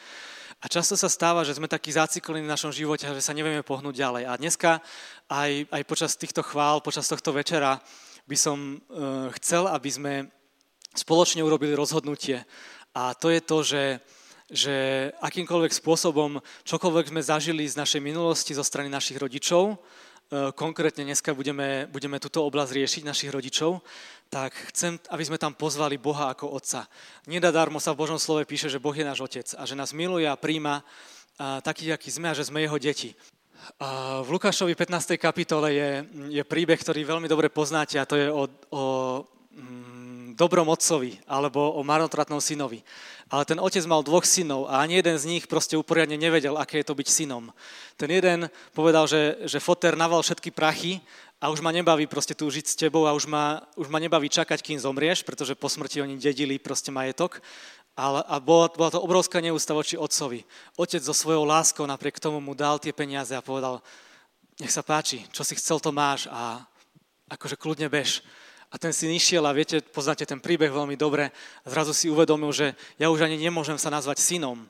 A 0.61 0.65
často 0.71 0.95
sa 0.95 1.11
stáva, 1.11 1.43
že 1.43 1.57
sme 1.57 1.67
takí 1.67 1.91
zaciklení 1.91 2.47
v 2.47 2.53
našom 2.55 2.71
živote, 2.71 3.03
že 3.03 3.19
sa 3.19 3.35
nevieme 3.35 3.67
pohnúť 3.67 3.97
ďalej. 3.99 4.23
A 4.29 4.39
dneska 4.39 4.79
aj, 5.27 5.67
aj 5.67 5.83
počas 5.83 6.15
týchto 6.15 6.39
chvál, 6.39 6.79
počas 6.79 7.09
tohto 7.11 7.35
večera 7.35 7.83
by 8.29 8.37
som 8.39 8.77
uh, 8.77 9.27
chcel, 9.41 9.67
aby 9.67 9.89
sme 9.91 10.13
spoločne 10.95 11.43
urobili 11.43 11.75
rozhodnutie. 11.75 12.47
A 12.95 13.11
to 13.17 13.27
je 13.27 13.41
to, 13.43 13.57
že, 13.65 13.85
že 14.47 14.75
akýmkoľvek 15.19 15.73
spôsobom, 15.73 16.39
čokoľvek 16.63 17.11
sme 17.11 17.21
zažili 17.25 17.67
z 17.67 17.75
našej 17.75 17.99
minulosti 17.99 18.55
zo 18.55 18.63
strany 18.63 18.87
našich 18.87 19.19
rodičov, 19.19 19.75
E, 19.75 20.10
konkrétne 20.55 21.03
dneska 21.03 21.35
budeme, 21.35 21.91
budeme 21.91 22.15
túto 22.15 22.47
oblasť 22.47 22.71
riešiť, 22.71 23.03
našich 23.03 23.31
rodičov, 23.35 23.83
tak 24.31 24.55
chcem, 24.71 24.95
aby 25.11 25.23
sme 25.27 25.35
tam 25.35 25.51
pozvali 25.51 25.99
Boha 25.99 26.31
ako 26.31 26.55
Otca. 26.55 26.87
Nedadarmo 27.27 27.83
sa 27.83 27.91
v 27.91 27.99
Božom 27.99 28.15
slove 28.15 28.47
píše, 28.47 28.71
že 28.71 28.79
Boh 28.79 28.95
je 28.95 29.03
náš 29.03 29.19
Otec 29.19 29.47
a 29.59 29.67
že 29.67 29.75
nás 29.75 29.91
miluje 29.91 30.23
a 30.23 30.39
príjma 30.39 30.87
taký, 31.67 31.91
aký 31.91 32.07
sme 32.07 32.31
a 32.31 32.37
že 32.37 32.47
sme 32.47 32.63
Jeho 32.63 32.79
deti. 32.79 33.11
A 33.77 34.23
v 34.25 34.39
Lukášovi 34.39 34.73
15. 34.73 35.19
kapitole 35.21 35.75
je, 35.75 35.89
je 36.33 36.43
príbeh, 36.47 36.79
ktorý 36.79 37.05
veľmi 37.05 37.27
dobre 37.29 37.51
poznáte 37.51 37.99
a 38.01 38.09
to 38.09 38.15
je 38.17 38.27
o, 38.31 38.49
o 38.73 38.83
mm, 39.53 40.33
dobrom 40.33 40.65
otcovi 40.71 41.21
alebo 41.29 41.77
o 41.77 41.81
marnotratnom 41.85 42.41
synovi. 42.41 42.81
Ale 43.31 43.47
ten 43.47 43.63
otec 43.63 43.87
mal 43.87 44.03
dvoch 44.03 44.27
synov 44.27 44.67
a 44.67 44.83
ani 44.83 44.99
jeden 44.99 45.15
z 45.15 45.23
nich 45.23 45.47
proste 45.47 45.79
uporiadne 45.79 46.19
nevedel, 46.19 46.59
aké 46.59 46.83
je 46.83 46.87
to 46.91 46.99
byť 46.99 47.07
synom. 47.07 47.55
Ten 47.95 48.11
jeden 48.11 48.51
povedal, 48.75 49.07
že, 49.07 49.39
že 49.47 49.63
foter 49.63 49.95
naval 49.95 50.19
všetky 50.19 50.51
prachy 50.51 50.99
a 51.39 51.47
už 51.47 51.63
ma 51.63 51.71
nebaví 51.71 52.11
proste 52.11 52.35
tu 52.35 52.51
žiť 52.51 52.65
s 52.67 52.75
tebou 52.75 53.07
a 53.07 53.15
už 53.15 53.31
ma, 53.31 53.63
už 53.79 53.87
ma 53.87 54.03
nebaví 54.03 54.27
čakať, 54.27 54.59
kým 54.59 54.83
zomrieš, 54.83 55.23
pretože 55.23 55.55
po 55.55 55.71
smrti 55.71 56.03
oni 56.03 56.19
dedili 56.19 56.59
proste 56.59 56.91
majetok. 56.91 57.39
Ale, 57.95 58.19
a 58.27 58.39
bola, 58.39 58.67
bola 58.71 58.91
to 58.91 58.99
obrovská 58.99 59.39
neústa 59.39 59.71
voči 59.71 59.95
otcovi. 59.95 60.43
Otec 60.75 60.99
so 60.99 61.15
svojou 61.15 61.47
láskou 61.47 61.87
napriek 61.87 62.19
tomu 62.19 62.43
mu 62.43 62.51
dal 62.51 62.79
tie 62.83 62.91
peniaze 62.91 63.31
a 63.31 63.43
povedal, 63.43 63.79
nech 64.59 64.71
sa 64.71 64.83
páči, 64.83 65.23
čo 65.31 65.47
si 65.47 65.55
chcel, 65.55 65.79
to 65.79 65.95
máš 65.95 66.27
a 66.27 66.67
akože 67.31 67.55
kľudne 67.55 67.87
bež. 67.87 68.23
A 68.71 68.79
ten 68.79 68.95
syn 68.95 69.11
išiel 69.11 69.43
a 69.43 69.51
viete, 69.51 69.83
poznáte 69.83 70.23
ten 70.23 70.39
príbeh 70.39 70.71
veľmi 70.71 70.95
dobre 70.95 71.35
a 71.63 71.67
zrazu 71.67 71.91
si 71.91 72.07
uvedomil, 72.07 72.55
že 72.55 72.71
ja 72.95 73.11
už 73.11 73.27
ani 73.27 73.35
nemôžem 73.35 73.75
sa 73.75 73.91
nazvať 73.91 74.23
synom. 74.23 74.63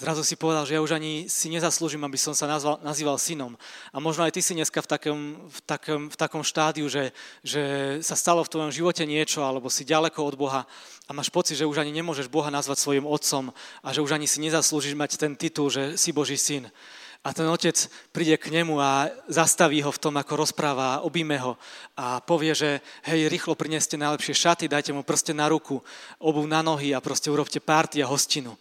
Zrazu 0.00 0.24
si 0.24 0.40
povedal, 0.40 0.64
že 0.64 0.74
ja 0.74 0.80
už 0.80 0.96
ani 0.96 1.28
si 1.28 1.52
nezaslúžim, 1.52 2.00
aby 2.00 2.16
som 2.16 2.32
sa 2.32 2.48
nazval, 2.48 2.80
nazýval 2.80 3.20
synom. 3.20 3.54
A 3.92 4.00
možno 4.00 4.24
aj 4.24 4.32
ty 4.32 4.40
si 4.40 4.56
dneska 4.56 4.80
v 4.80 4.88
takom, 4.88 5.20
v 5.46 5.58
takom, 5.68 6.02
v 6.08 6.16
takom 6.16 6.42
štádiu, 6.42 6.88
že, 6.88 7.12
že 7.44 7.62
sa 8.00 8.16
stalo 8.16 8.40
v 8.40 8.50
tvojom 8.50 8.72
živote 8.72 9.04
niečo, 9.04 9.44
alebo 9.44 9.68
si 9.68 9.84
ďaleko 9.84 10.24
od 10.24 10.34
Boha 10.34 10.64
a 11.04 11.10
máš 11.12 11.28
pocit, 11.28 11.60
že 11.60 11.68
už 11.68 11.84
ani 11.84 11.92
nemôžeš 11.92 12.32
Boha 12.32 12.48
nazvať 12.48 12.80
svojim 12.80 13.04
otcom 13.04 13.52
a 13.84 13.88
že 13.92 14.00
už 14.00 14.16
ani 14.16 14.24
si 14.24 14.40
nezaslúžiš 14.40 14.96
mať 14.96 15.20
ten 15.20 15.36
titul, 15.36 15.68
že 15.68 16.00
si 16.00 16.08
Boží 16.08 16.40
syn. 16.40 16.72
A 17.22 17.30
ten 17.30 17.46
otec 17.46 17.86
príde 18.10 18.34
k 18.34 18.50
nemu 18.50 18.82
a 18.82 19.06
zastaví 19.30 19.78
ho 19.86 19.94
v 19.94 20.02
tom, 20.02 20.18
ako 20.18 20.42
rozpráva, 20.42 21.06
obíme 21.06 21.38
ho 21.38 21.54
a 21.94 22.18
povie, 22.18 22.50
že 22.50 22.82
hej, 23.06 23.30
rýchlo 23.30 23.54
prineste 23.54 23.94
najlepšie 23.94 24.34
šaty, 24.34 24.64
dajte 24.66 24.90
mu 24.90 25.06
prste 25.06 25.30
na 25.30 25.46
ruku, 25.46 25.78
obu 26.18 26.42
na 26.50 26.66
nohy 26.66 26.90
a 26.90 26.98
proste 26.98 27.30
urobte 27.30 27.62
párty 27.62 28.02
a 28.02 28.10
hostinu. 28.10 28.58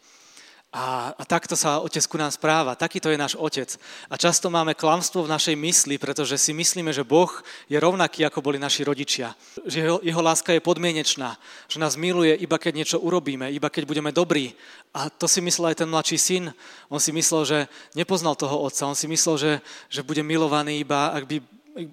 A, 0.72 1.12
a 1.12 1.24
takto 1.28 1.60
sa 1.60 1.84
otec 1.84 2.00
ku 2.08 2.16
nám 2.16 2.32
správa. 2.32 2.80
Takýto 2.80 3.12
je 3.12 3.20
náš 3.20 3.36
otec. 3.36 3.76
A 4.08 4.16
často 4.16 4.48
máme 4.48 4.72
klamstvo 4.72 5.28
v 5.28 5.34
našej 5.36 5.60
mysli, 5.60 6.00
pretože 6.00 6.40
si 6.40 6.56
myslíme, 6.56 6.96
že 6.96 7.04
Boh 7.04 7.28
je 7.68 7.76
rovnaký, 7.76 8.24
ako 8.24 8.40
boli 8.40 8.56
naši 8.56 8.88
rodičia. 8.88 9.36
Že 9.68 9.78
jeho, 9.84 9.98
jeho 10.00 10.22
láska 10.24 10.56
je 10.56 10.64
podmienečná. 10.64 11.36
Že 11.68 11.78
nás 11.84 12.00
miluje 12.00 12.40
iba 12.40 12.56
keď 12.56 12.72
niečo 12.72 13.04
urobíme, 13.04 13.52
iba 13.52 13.68
keď 13.68 13.84
budeme 13.84 14.16
dobrí. 14.16 14.56
A 14.96 15.12
to 15.12 15.28
si 15.28 15.44
myslel 15.44 15.76
aj 15.76 15.84
ten 15.84 15.92
mladší 15.92 16.16
syn. 16.16 16.56
On 16.88 17.04
si 17.04 17.12
myslel, 17.12 17.44
že 17.44 17.60
nepoznal 17.92 18.40
toho 18.40 18.64
otca. 18.64 18.88
On 18.88 18.96
si 18.96 19.12
myslel, 19.12 19.36
že, 19.36 19.52
že 19.92 20.08
bude 20.08 20.24
milovaný 20.24 20.88
iba, 20.88 21.12
ak 21.12 21.28
by 21.28 21.38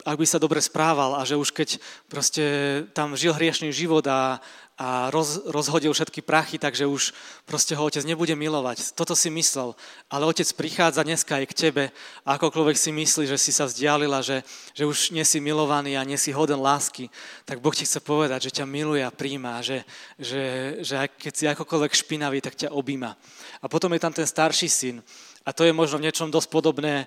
ak 0.03 0.19
by 0.19 0.27
sa 0.27 0.43
dobre 0.43 0.59
správal 0.59 1.15
a 1.15 1.23
že 1.23 1.39
už 1.39 1.55
keď 1.55 1.79
proste 2.11 2.43
tam 2.91 3.15
žil 3.15 3.31
hriešný 3.31 3.71
život 3.71 4.03
a, 4.11 4.43
a 4.79 5.11
roz, 5.11 5.43
rozhodil 5.51 5.91
všetky 5.91 6.23
prachy, 6.23 6.55
takže 6.55 6.87
už 6.87 7.11
proste 7.43 7.75
ho 7.75 7.83
otec 7.83 8.07
nebude 8.07 8.31
milovať. 8.39 8.95
Toto 8.95 9.19
si 9.19 9.27
myslel. 9.27 9.75
Ale 10.07 10.23
otec 10.31 10.47
prichádza 10.55 11.03
dneska 11.03 11.43
aj 11.43 11.47
k 11.51 11.59
tebe 11.67 11.85
a 12.23 12.39
akokoľvek 12.39 12.79
si 12.79 12.95
myslí, 12.95 13.27
že 13.27 13.35
si 13.43 13.51
sa 13.51 13.67
vzdialila, 13.67 14.23
že, 14.23 14.47
že 14.79 14.87
už 14.87 15.11
nie 15.11 15.27
si 15.27 15.43
milovaný 15.43 15.99
a 15.99 16.07
nie 16.07 16.15
si 16.15 16.31
hoden 16.31 16.63
lásky, 16.63 17.11
tak 17.43 17.59
Boh 17.59 17.75
ti 17.75 17.83
chce 17.83 17.99
povedať, 17.99 18.49
že 18.49 18.63
ťa 18.63 18.71
miluje 18.71 19.03
a 19.03 19.11
príjma, 19.11 19.59
že, 19.67 19.83
že, 20.15 20.79
že 20.87 20.95
keď 21.11 21.33
si 21.35 21.45
akokoľvek 21.51 21.93
špinavý, 21.99 22.39
tak 22.39 22.55
ťa 22.55 22.71
objíma. 22.71 23.19
A 23.59 23.67
potom 23.67 23.91
je 23.91 24.01
tam 24.01 24.15
ten 24.15 24.31
starší 24.31 24.71
syn, 24.71 25.03
a 25.49 25.57
to 25.57 25.65
je 25.65 25.73
možno 25.73 25.97
v 25.97 26.05
niečom 26.05 26.29
dosť 26.29 26.53
podobné 26.53 26.95
e, 27.01 27.07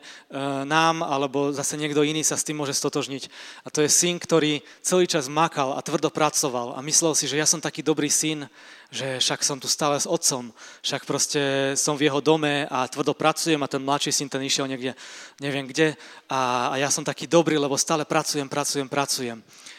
nám, 0.66 1.06
alebo 1.06 1.54
zase 1.54 1.78
niekto 1.78 2.02
iný 2.02 2.26
sa 2.26 2.34
s 2.34 2.42
tým 2.42 2.58
môže 2.58 2.74
stotožniť. 2.74 3.30
A 3.62 3.70
to 3.70 3.86
je 3.86 3.90
syn, 3.94 4.18
ktorý 4.18 4.66
celý 4.82 5.06
čas 5.06 5.30
makal 5.30 5.78
a 5.78 5.86
tvrdo 5.86 6.10
pracoval 6.10 6.74
a 6.74 6.82
myslel 6.82 7.14
si, 7.14 7.30
že 7.30 7.38
ja 7.38 7.46
som 7.46 7.62
taký 7.62 7.86
dobrý 7.86 8.10
syn, 8.10 8.50
že 8.90 9.22
však 9.22 9.46
som 9.46 9.62
tu 9.62 9.70
stále 9.70 9.94
s 10.02 10.10
otcom, 10.10 10.50
však 10.82 11.06
proste 11.06 11.42
som 11.78 11.94
v 11.94 12.10
jeho 12.10 12.18
dome 12.18 12.66
a 12.66 12.90
tvrdo 12.90 13.14
pracujem 13.14 13.62
a 13.62 13.70
ten 13.70 13.86
mladší 13.86 14.10
syn 14.10 14.26
ten 14.26 14.42
išiel 14.42 14.66
niekde, 14.66 14.98
neviem 15.38 15.70
kde 15.70 15.94
a, 16.26 16.74
a 16.74 16.82
ja 16.82 16.90
som 16.90 17.06
taký 17.06 17.30
dobrý, 17.30 17.62
lebo 17.62 17.78
stále 17.78 18.10
pracujem, 18.10 18.50
pracujem, 18.50 18.90
pracujem. 18.90 19.38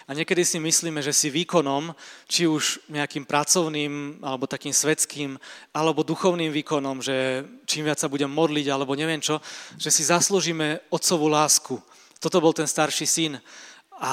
A 0.09 0.15
niekedy 0.15 0.43
si 0.43 0.59
myslíme, 0.59 0.99
že 0.99 1.15
si 1.15 1.31
výkonom, 1.31 1.95
či 2.27 2.51
už 2.51 2.91
nejakým 2.91 3.23
pracovným, 3.23 4.19
alebo 4.25 4.51
takým 4.51 4.75
svetským, 4.75 5.39
alebo 5.71 6.03
duchovným 6.03 6.51
výkonom, 6.51 6.99
že 7.03 7.47
čím 7.65 7.87
viac 7.87 8.03
sa 8.03 8.11
budem 8.11 8.31
modliť, 8.31 8.67
alebo 8.69 8.99
neviem 8.99 9.23
čo, 9.23 9.39
že 9.79 9.95
si 9.95 10.03
zaslúžime 10.03 10.83
otcovú 10.91 11.31
lásku. 11.31 11.79
Toto 12.19 12.39
bol 12.43 12.55
ten 12.55 12.67
starší 12.67 13.07
syn. 13.07 13.33
A 14.03 14.13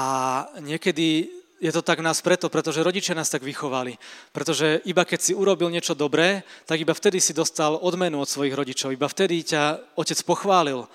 niekedy 0.62 1.40
je 1.60 1.72
to 1.76 1.84
tak 1.84 2.00
nás 2.00 2.24
preto, 2.24 2.48
pretože 2.48 2.84
rodičia 2.84 3.14
nás 3.14 3.30
tak 3.30 3.44
vychovali. 3.44 4.00
Pretože 4.32 4.80
iba 4.88 5.04
keď 5.04 5.20
si 5.20 5.34
urobil 5.36 5.68
niečo 5.68 5.92
dobré, 5.94 6.48
tak 6.64 6.80
iba 6.80 6.96
vtedy 6.96 7.20
si 7.20 7.36
dostal 7.36 7.76
odmenu 7.76 8.24
od 8.24 8.32
svojich 8.32 8.56
rodičov. 8.56 8.96
Iba 8.96 9.12
vtedy 9.12 9.44
ťa 9.44 9.94
otec 10.00 10.20
pochválil. 10.24 10.88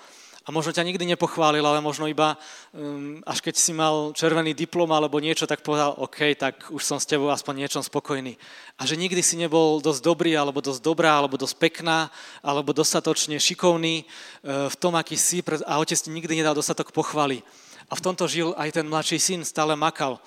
A 0.45 0.53
možno 0.53 0.77
ťa 0.77 0.85
nikdy 0.85 1.09
nepochválil, 1.09 1.65
ale 1.65 1.81
možno 1.81 2.05
iba 2.05 2.37
um, 2.69 3.17
až 3.25 3.41
keď 3.41 3.55
si 3.57 3.73
mal 3.73 4.13
červený 4.13 4.53
diplom 4.53 4.85
alebo 4.93 5.17
niečo, 5.17 5.49
tak 5.49 5.65
povedal, 5.65 5.97
OK, 5.97 6.37
tak 6.37 6.69
už 6.69 6.85
som 6.85 7.01
s 7.01 7.09
tebou 7.09 7.33
aspoň 7.33 7.65
niečom 7.65 7.81
spokojný. 7.81 8.37
A 8.77 8.85
že 8.85 8.93
nikdy 8.93 9.25
si 9.25 9.41
nebol 9.41 9.81
dosť 9.81 10.05
dobrý, 10.05 10.37
alebo 10.37 10.61
dosť 10.61 10.85
dobrá, 10.85 11.17
alebo 11.17 11.33
dosť 11.33 11.57
pekná, 11.57 12.13
alebo 12.45 12.77
dostatočne 12.77 13.41
šikovný 13.41 14.05
uh, 14.05 14.69
v 14.69 14.75
tom, 14.77 14.93
aký 14.93 15.17
si 15.17 15.41
a 15.65 15.81
otec 15.81 15.97
ti 15.97 16.13
nikdy 16.13 16.45
nedal 16.45 16.53
dostatok 16.53 16.93
pochvaly. 16.93 17.41
A 17.89 17.97
v 17.97 18.03
tomto 18.05 18.29
žil 18.29 18.53
aj 18.53 18.77
ten 18.77 18.85
mladší 18.85 19.17
syn, 19.17 19.41
stále 19.41 19.73
makal. 19.73 20.21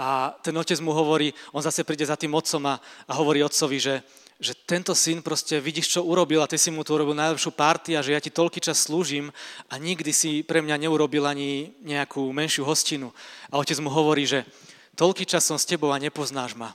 A 0.00 0.32
ten 0.40 0.56
otec 0.56 0.80
mu 0.80 0.96
hovorí, 0.96 1.36
on 1.52 1.60
zase 1.60 1.84
príde 1.84 2.08
za 2.08 2.16
tým 2.16 2.32
otcom 2.32 2.64
a, 2.64 2.80
a 2.80 3.12
hovorí 3.12 3.44
otcovi, 3.44 3.76
že 3.76 4.00
že 4.40 4.56
tento 4.56 4.96
syn 4.96 5.20
proste 5.20 5.60
vidíš, 5.60 5.92
čo 5.92 6.00
urobil 6.00 6.40
a 6.40 6.48
ty 6.48 6.56
si 6.56 6.72
mu 6.72 6.80
tu 6.80 6.96
urobil 6.96 7.12
najlepšiu 7.12 7.52
party 7.52 7.92
a 7.92 8.00
že 8.00 8.16
ja 8.16 8.20
ti 8.24 8.32
toľký 8.32 8.56
čas 8.64 8.88
slúžim 8.88 9.28
a 9.68 9.76
nikdy 9.76 10.16
si 10.16 10.40
pre 10.40 10.64
mňa 10.64 10.80
neurobil 10.80 11.28
ani 11.28 11.76
nejakú 11.84 12.24
menšiu 12.32 12.64
hostinu. 12.64 13.12
A 13.52 13.60
otec 13.60 13.76
mu 13.84 13.92
hovorí, 13.92 14.24
že 14.24 14.48
toľký 14.96 15.28
čas 15.28 15.44
som 15.44 15.60
s 15.60 15.68
tebou 15.68 15.92
a 15.92 16.00
nepoznáš 16.00 16.56
ma. 16.56 16.72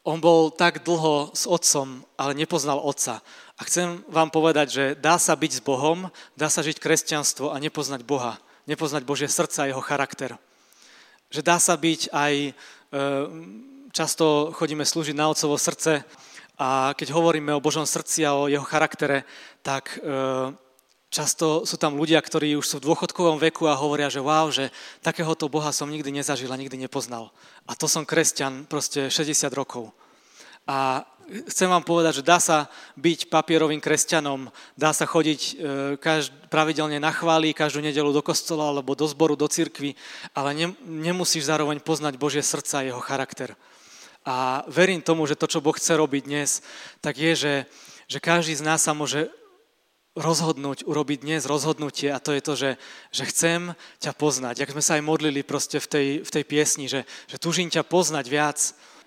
On 0.00 0.16
bol 0.16 0.48
tak 0.48 0.80
dlho 0.88 1.36
s 1.36 1.44
otcom, 1.44 2.00
ale 2.16 2.32
nepoznal 2.32 2.80
otca. 2.80 3.20
A 3.60 3.68
chcem 3.68 4.00
vám 4.08 4.32
povedať, 4.32 4.66
že 4.72 4.84
dá 4.96 5.20
sa 5.20 5.36
byť 5.36 5.60
s 5.60 5.64
Bohom, 5.64 6.08
dá 6.32 6.48
sa 6.48 6.64
žiť 6.64 6.80
kresťanstvo 6.80 7.52
a 7.52 7.60
nepoznať 7.60 8.08
Boha. 8.08 8.40
Nepoznať 8.64 9.04
Božie 9.04 9.28
srdce 9.28 9.60
a 9.60 9.68
jeho 9.68 9.84
charakter. 9.84 10.40
Že 11.28 11.40
dá 11.44 11.60
sa 11.60 11.76
byť 11.76 12.08
aj 12.08 12.34
e, 12.48 12.52
často 13.90 14.54
chodíme 14.54 14.86
slúžiť 14.86 15.14
na 15.14 15.30
Otcovo 15.30 15.58
srdce 15.58 16.06
a 16.60 16.92
keď 16.92 17.16
hovoríme 17.16 17.56
o 17.56 17.64
Božom 17.64 17.88
srdci 17.88 18.22
a 18.26 18.36
o 18.36 18.46
jeho 18.46 18.64
charaktere, 18.64 19.24
tak 19.64 19.96
e, 19.96 20.52
často 21.08 21.66
sú 21.66 21.76
tam 21.80 21.98
ľudia, 21.98 22.22
ktorí 22.22 22.54
už 22.60 22.66
sú 22.66 22.76
v 22.78 22.86
dôchodkovom 22.92 23.40
veku 23.40 23.66
a 23.66 23.78
hovoria, 23.80 24.12
že 24.12 24.22
wow, 24.22 24.52
že 24.52 24.68
takéhoto 25.00 25.50
Boha 25.50 25.72
som 25.72 25.90
nikdy 25.90 26.12
nezažil 26.12 26.52
a 26.52 26.60
nikdy 26.60 26.76
nepoznal. 26.76 27.32
A 27.64 27.72
to 27.72 27.88
som 27.88 28.06
kresťan 28.06 28.68
proste 28.68 29.08
60 29.08 29.50
rokov. 29.56 29.90
A 30.68 31.02
chcem 31.50 31.66
vám 31.66 31.82
povedať, 31.82 32.20
že 32.20 32.28
dá 32.28 32.36
sa 32.36 32.68
byť 33.00 33.32
papierovým 33.32 33.80
kresťanom, 33.80 34.52
dá 34.76 34.90
sa 34.92 35.08
chodiť 35.08 35.40
e, 35.40 35.52
každ- 35.96 36.34
pravidelne 36.52 37.00
na 37.00 37.10
chváli, 37.10 37.56
každú 37.56 37.80
nedelu 37.80 38.12
do 38.12 38.22
kostola 38.22 38.70
alebo 38.70 38.92
do 38.92 39.06
zboru, 39.08 39.32
do 39.32 39.48
cirkvi, 39.48 39.96
ale 40.36 40.54
ne- 40.54 40.76
nemusíš 40.84 41.48
zároveň 41.48 41.80
poznať 41.80 42.20
Božie 42.20 42.44
srdca 42.44 42.82
a 42.82 42.86
jeho 42.86 43.00
charakter. 43.00 43.56
A 44.30 44.62
verím 44.70 45.02
tomu, 45.02 45.26
že 45.26 45.34
to, 45.34 45.50
čo 45.50 45.58
Boh 45.58 45.74
chce 45.74 45.98
robiť 45.98 46.22
dnes, 46.22 46.62
tak 47.02 47.18
je, 47.18 47.34
že, 47.34 47.54
že 48.06 48.22
každý 48.22 48.54
z 48.54 48.62
nás 48.62 48.78
sa 48.78 48.94
môže 48.94 49.26
rozhodnúť, 50.14 50.86
urobiť 50.86 51.26
dnes 51.26 51.50
rozhodnutie 51.50 52.14
a 52.14 52.22
to 52.22 52.30
je 52.38 52.42
to, 52.42 52.54
že, 52.54 52.70
že 53.10 53.24
chcem 53.26 53.60
ťa 53.98 54.14
poznať. 54.14 54.62
Jak 54.62 54.70
sme 54.70 54.86
sa 54.86 54.94
aj 54.94 55.02
modlili 55.02 55.42
proste 55.42 55.82
v 55.82 55.86
tej, 55.90 56.08
v 56.22 56.30
tej 56.30 56.44
piesni, 56.46 56.86
že, 56.86 57.02
že 57.26 57.42
tužím 57.42 57.74
ťa 57.74 57.82
poznať 57.82 58.24
viac. 58.30 58.58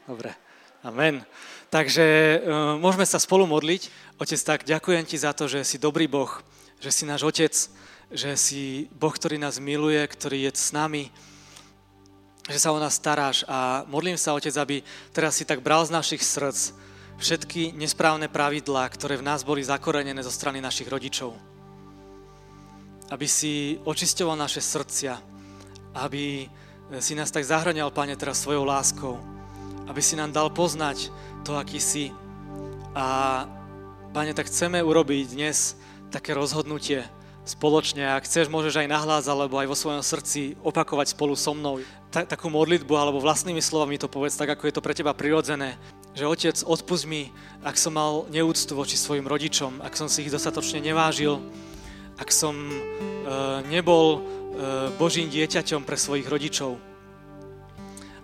Dobre, 0.03 0.35
amen. 0.83 1.23
Takže 1.71 2.03
uh, 2.03 2.75
môžeme 2.75 3.07
sa 3.07 3.15
spolu 3.15 3.47
modliť. 3.47 3.87
Otec, 4.19 4.41
tak 4.43 4.67
ďakujem 4.67 5.07
ti 5.07 5.15
za 5.15 5.31
to, 5.31 5.47
že 5.47 5.63
si 5.63 5.79
dobrý 5.79 6.11
Boh, 6.11 6.43
že 6.83 6.91
si 6.91 7.07
náš 7.07 7.23
Otec, 7.23 7.55
že 8.11 8.31
si 8.35 8.91
Boh, 8.91 9.15
ktorý 9.15 9.39
nás 9.39 9.55
miluje, 9.55 10.03
ktorý 10.03 10.47
je 10.47 10.51
s 10.51 10.75
nami, 10.75 11.07
že 12.49 12.59
sa 12.59 12.75
o 12.75 12.79
nás 12.79 12.99
staráš 12.99 13.47
a 13.47 13.87
modlím 13.87 14.19
sa, 14.19 14.35
Otec, 14.35 14.55
aby 14.59 14.83
teraz 15.15 15.39
si 15.39 15.47
tak 15.47 15.63
bral 15.63 15.87
z 15.87 15.95
našich 15.95 16.23
srdc 16.23 16.75
všetky 17.17 17.71
nesprávne 17.77 18.27
pravidlá, 18.27 18.83
ktoré 18.91 19.15
v 19.15 19.23
nás 19.23 19.47
boli 19.47 19.63
zakorenené 19.63 20.19
zo 20.25 20.33
strany 20.33 20.59
našich 20.59 20.89
rodičov. 20.89 21.31
Aby 23.07 23.27
si 23.29 23.77
očisťoval 23.85 24.35
naše 24.35 24.59
srdcia, 24.59 25.15
aby 25.93 26.49
si 26.99 27.13
nás 27.15 27.31
tak 27.31 27.47
zahrňal, 27.47 27.95
Pane, 27.95 28.17
teraz 28.19 28.41
svojou 28.41 28.65
láskou, 28.67 29.21
aby 29.87 30.01
si 30.03 30.19
nám 30.19 30.35
dal 30.35 30.49
poznať 30.51 31.13
to, 31.47 31.55
aký 31.55 31.79
si. 31.79 32.11
A, 32.97 33.45
Pane, 34.11 34.35
tak 34.35 34.49
chceme 34.49 34.83
urobiť 34.83 35.37
dnes 35.37 35.77
také 36.11 36.35
rozhodnutie, 36.35 37.07
spoločne. 37.43 38.07
Ak 38.07 38.23
chceš, 38.23 38.47
môžeš 38.47 38.83
aj 38.83 38.87
nahlas 38.87 39.27
alebo 39.27 39.59
aj 39.59 39.67
vo 39.67 39.75
svojom 39.75 39.99
srdci 39.99 40.55
opakovať 40.63 41.11
spolu 41.11 41.35
so 41.35 41.51
mnou 41.51 41.83
ta, 42.07 42.23
takú 42.23 42.47
modlitbu 42.47 42.93
alebo 42.95 43.19
vlastnými 43.19 43.59
slovami 43.59 43.99
to 43.99 44.07
povedz 44.07 44.39
tak, 44.39 44.55
ako 44.55 44.69
je 44.69 44.73
to 44.75 44.85
pre 44.85 44.95
teba 44.95 45.11
prirodzené. 45.11 45.75
Že 46.13 46.29
Otec, 46.29 46.57
odpust 46.63 47.09
mi, 47.09 47.33
ak 47.65 47.75
som 47.75 47.97
mal 47.97 48.29
neúctu 48.29 48.77
voči 48.77 48.95
svojim 48.95 49.25
rodičom, 49.25 49.81
ak 49.81 49.97
som 49.97 50.05
si 50.05 50.23
ich 50.23 50.31
dostatočne 50.31 50.79
nevážil, 50.79 51.41
ak 52.21 52.29
som 52.29 52.53
e, 52.53 52.77
nebol 53.73 54.05
e, 54.13 54.19
Božím 55.01 55.27
dieťaťom 55.33 55.81
pre 55.81 55.97
svojich 55.97 56.29
rodičov. 56.29 56.92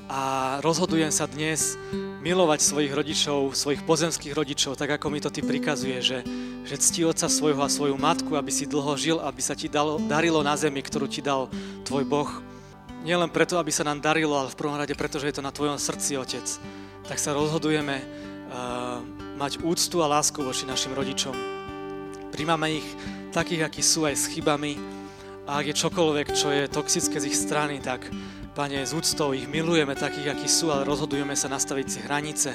A 0.10 0.58
rozhodujem 0.66 1.14
sa 1.14 1.30
dnes 1.30 1.78
milovať 2.26 2.66
svojich 2.66 2.90
rodičov, 2.90 3.54
svojich 3.54 3.86
pozemských 3.86 4.34
rodičov, 4.34 4.74
tak 4.74 4.98
ako 4.98 5.14
mi 5.14 5.22
to 5.22 5.30
ty 5.30 5.46
prikazuje, 5.46 6.02
že, 6.02 6.26
že 6.66 6.82
cti 6.82 7.06
otca 7.06 7.30
svojho 7.30 7.62
a 7.62 7.70
svoju 7.70 7.94
matku, 7.94 8.34
aby 8.34 8.50
si 8.50 8.66
dlho 8.66 8.98
žil, 8.98 9.22
aby 9.22 9.38
sa 9.38 9.54
ti 9.54 9.70
dalo, 9.70 10.02
darilo 10.10 10.42
na 10.42 10.58
zemi, 10.58 10.82
ktorú 10.82 11.06
ti 11.06 11.22
dal 11.22 11.46
tvoj 11.86 12.10
Boh. 12.10 12.30
Nielen 13.06 13.30
preto, 13.30 13.62
aby 13.62 13.70
sa 13.70 13.86
nám 13.86 14.02
darilo, 14.02 14.34
ale 14.34 14.50
v 14.50 14.58
prvom 14.58 14.82
rade 14.82 14.98
preto, 14.98 15.22
že 15.22 15.30
je 15.30 15.36
to 15.38 15.46
na 15.46 15.54
tvojom 15.54 15.78
srdci, 15.78 16.18
Otec. 16.18 16.58
Tak 17.06 17.22
sa 17.22 17.38
rozhodujeme 17.38 18.02
uh, 18.02 19.06
mať 19.38 19.62
úctu 19.62 20.02
a 20.02 20.10
lásku 20.10 20.42
voči 20.42 20.66
našim 20.66 20.90
rodičom. 20.98 21.38
Príjmame 22.34 22.82
ich 22.82 22.88
takých, 23.30 23.62
akí 23.62 23.86
sú 23.86 24.10
aj 24.10 24.18
s 24.18 24.26
chybami 24.34 24.74
a 25.46 25.62
ak 25.62 25.70
je 25.70 25.80
čokoľvek, 25.86 26.28
čo 26.34 26.50
je 26.50 26.66
toxické 26.66 27.22
z 27.22 27.30
ich 27.30 27.38
strany, 27.38 27.78
tak 27.78 28.10
Pane, 28.50 28.82
z 28.82 28.98
úctou 28.98 29.32
ich 29.38 29.46
milujeme 29.46 29.94
takých, 29.94 30.34
akí 30.34 30.50
sú, 30.50 30.74
ale 30.74 30.82
rozhodujeme 30.82 31.38
sa 31.38 31.48
nastaviť 31.48 31.88
si 31.88 32.00
hranice 32.02 32.50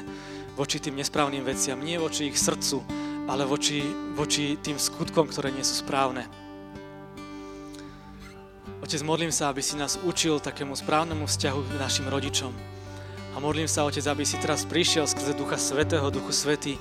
voči 0.58 0.82
tým 0.82 0.98
nesprávnym 0.98 1.46
veciam, 1.46 1.78
nie 1.78 1.94
voči 1.96 2.28
ich 2.30 2.38
srdcu, 2.38 2.82
ale 3.30 3.46
voči, 3.46 3.80
voči 4.18 4.58
tým 4.58 4.74
skutkom, 4.74 5.30
ktoré 5.30 5.54
nie 5.54 5.62
sú 5.62 5.80
správne. 5.86 6.26
Otec, 8.84 9.00
modlím 9.00 9.32
sa, 9.32 9.48
aby 9.48 9.64
si 9.64 9.80
nás 9.80 9.96
učil 10.02 10.44
takému 10.44 10.76
správnemu 10.76 11.24
vzťahu 11.24 11.60
k 11.62 11.78
našim 11.80 12.06
rodičom. 12.10 12.52
A 13.32 13.40
modlím 13.40 13.70
sa, 13.70 13.86
Otec, 13.88 14.04
aby 14.04 14.28
si 14.28 14.36
teraz 14.36 14.68
prišiel 14.68 15.08
skrze 15.08 15.32
Ducha 15.32 15.56
Svetého, 15.56 16.10
Duchu 16.12 16.34
Svety. 16.34 16.76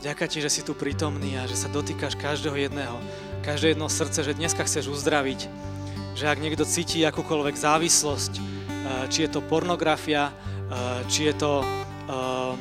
Ďakujem 0.00 0.30
ti, 0.32 0.38
že 0.40 0.50
si 0.50 0.62
tu 0.64 0.72
prítomný 0.72 1.36
a 1.36 1.44
že 1.44 1.60
sa 1.60 1.68
dotýkaš 1.68 2.16
každého 2.16 2.56
jedného, 2.56 2.96
každé 3.44 3.76
jedno 3.76 3.90
srdce, 3.92 4.24
že 4.24 4.38
dneska 4.38 4.64
chceš 4.64 4.88
uzdraviť. 4.88 5.50
Že 6.16 6.24
ak 6.30 6.38
niekto 6.40 6.64
cíti 6.64 7.04
akúkoľvek 7.04 7.54
závislosť, 7.54 8.51
či 9.12 9.28
je 9.28 9.30
to 9.38 9.40
pornografia, 9.44 10.32
eh, 10.32 11.04
či 11.06 11.30
je 11.30 11.34
to 11.36 11.52
eh, 11.62 12.54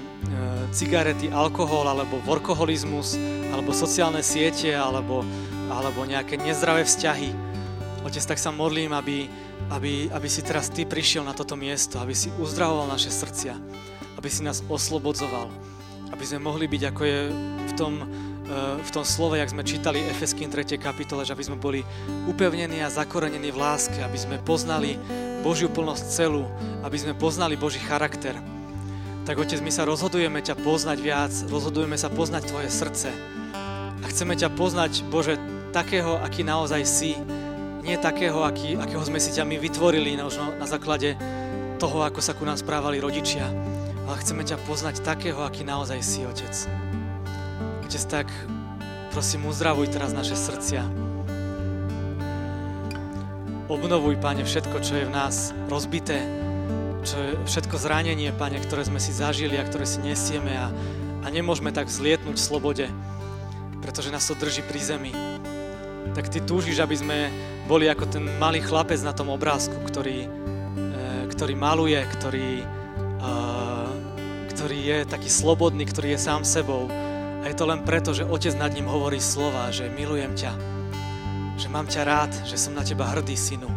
cigarety, 0.71 1.27
alkohol, 1.31 1.87
alebo 1.87 2.23
workoholizmus, 2.23 3.19
alebo 3.51 3.75
sociálne 3.75 4.23
siete, 4.23 4.71
alebo, 4.71 5.27
alebo 5.67 6.07
nejaké 6.07 6.39
nezdravé 6.39 6.87
vzťahy. 6.87 7.31
Otec, 8.07 8.23
tak 8.23 8.39
sa 8.39 8.55
modlím, 8.55 8.95
aby, 8.95 9.27
aby, 9.69 10.07
aby 10.09 10.27
si 10.31 10.41
teraz 10.41 10.71
Ty 10.71 10.87
prišiel 10.87 11.27
na 11.27 11.35
toto 11.35 11.59
miesto, 11.59 11.99
aby 11.99 12.15
si 12.15 12.31
uzdravoval 12.39 12.87
naše 12.87 13.11
srdcia, 13.11 13.53
aby 14.15 14.29
si 14.31 14.41
nás 14.47 14.63
oslobodzoval, 14.71 15.51
aby 16.15 16.23
sme 16.23 16.39
mohli 16.39 16.65
byť, 16.71 16.81
ako 16.87 17.01
je 17.03 17.19
v 17.67 17.73
tom, 17.75 17.93
eh, 18.01 18.75
v 18.79 18.91
tom 18.95 19.03
slove, 19.03 19.35
jak 19.35 19.51
sme 19.51 19.67
čítali 19.67 19.99
Efeským 20.07 20.47
3. 20.47 20.79
kapitole, 20.79 21.27
že 21.27 21.35
aby 21.35 21.43
sme 21.43 21.59
boli 21.59 21.83
upevnení 22.31 22.79
a 22.79 22.87
zakorenení 22.87 23.51
v 23.51 23.59
láske, 23.59 23.99
aby 23.99 24.17
sme 24.17 24.39
poznali 24.39 24.95
Božiu 25.41 25.67
plnosť 25.67 26.05
celú, 26.07 26.45
aby 26.85 26.97
sme 26.97 27.17
poznali 27.17 27.57
Boží 27.57 27.81
charakter, 27.81 28.37
tak 29.21 29.37
Otec, 29.37 29.61
my 29.61 29.69
sa 29.69 29.85
rozhodujeme 29.85 30.41
ťa 30.41 30.57
poznať 30.57 30.97
viac, 30.97 31.33
rozhodujeme 31.45 31.93
sa 31.93 32.09
poznať 32.09 32.49
Tvoje 32.49 32.69
srdce. 32.73 33.09
A 34.01 34.05
chceme 34.09 34.33
ťa 34.33 34.49
poznať, 34.49 35.05
Bože, 35.13 35.37
takého, 35.69 36.17
aký 36.17 36.41
naozaj 36.41 36.81
si, 36.89 37.13
nie 37.85 37.97
takého, 38.01 38.41
aký, 38.41 38.77
akého 38.77 39.01
sme 39.05 39.21
si 39.21 39.33
ťa 39.33 39.45
my 39.45 39.61
vytvorili 39.61 40.17
možno 40.17 40.53
na 40.57 40.65
základe 40.65 41.17
toho, 41.77 42.01
ako 42.01 42.21
sa 42.21 42.33
ku 42.33 42.45
nám 42.45 42.57
správali 42.57 42.97
rodičia, 42.97 43.45
ale 44.09 44.21
chceme 44.21 44.41
ťa 44.41 44.57
poznať 44.65 45.05
takého, 45.05 45.41
aký 45.45 45.65
naozaj 45.65 46.01
si, 46.01 46.25
Otec. 46.25 46.53
Otec, 47.85 48.03
tak 48.09 48.27
prosím, 49.13 49.45
uzdravuj 49.49 49.89
teraz 49.93 50.17
naše 50.17 50.33
srdcia. 50.33 51.10
Obnovuj, 53.71 54.19
Pane, 54.19 54.43
všetko, 54.43 54.83
čo 54.83 54.99
je 54.99 55.07
v 55.07 55.15
nás 55.15 55.55
rozbité, 55.71 56.19
čo 57.07 57.15
je 57.15 57.39
všetko 57.47 57.79
zranenie, 57.79 58.35
Pane, 58.35 58.59
ktoré 58.59 58.83
sme 58.83 58.99
si 58.99 59.15
zažili 59.15 59.55
a 59.55 59.63
ktoré 59.63 59.87
si 59.87 60.03
nesieme 60.03 60.59
a, 60.59 60.67
a 61.23 61.27
nemôžeme 61.31 61.71
tak 61.71 61.87
zlietnúť 61.87 62.35
v 62.35 62.47
slobode, 62.51 62.85
pretože 63.79 64.11
nás 64.11 64.27
to 64.27 64.35
drží 64.35 64.67
pri 64.67 64.75
zemi. 64.83 65.15
Tak 66.11 66.27
Ty 66.27 66.43
túžiš, 66.43 66.83
aby 66.83 66.99
sme 66.99 67.17
boli 67.63 67.87
ako 67.87 68.11
ten 68.11 68.27
malý 68.43 68.59
chlapec 68.59 68.99
na 69.07 69.15
tom 69.15 69.31
obrázku, 69.31 69.79
ktorý, 69.87 70.27
e, 70.27 70.29
ktorý 71.31 71.55
maluje, 71.55 72.03
ktorý, 72.19 72.67
e, 73.23 73.31
ktorý 74.51 74.79
je 74.83 74.97
taký 75.07 75.31
slobodný, 75.31 75.87
ktorý 75.87 76.19
je 76.19 76.27
sám 76.27 76.43
sebou. 76.43 76.91
A 77.39 77.47
je 77.47 77.55
to 77.55 77.63
len 77.63 77.87
preto, 77.87 78.11
že 78.11 78.27
Otec 78.27 78.51
nad 78.59 78.75
ním 78.75 78.91
hovorí 78.91 79.23
slova, 79.23 79.71
že 79.71 79.87
milujem 79.87 80.35
ťa, 80.35 80.80
že 81.61 81.69
mám 81.69 81.85
ťa 81.85 82.01
rád, 82.01 82.31
že 82.41 82.57
som 82.57 82.73
na 82.73 82.81
teba 82.81 83.05
hrdý, 83.13 83.37
synu. 83.37 83.69